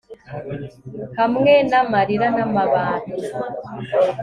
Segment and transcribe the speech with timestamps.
[1.19, 3.13] Hamwe namarira namababi